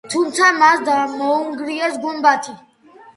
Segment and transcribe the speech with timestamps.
[0.11, 0.81] თუმცა მას
[1.19, 2.55] მოანგრიეს გუმბათი.